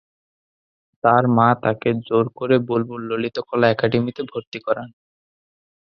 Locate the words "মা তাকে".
1.37-1.89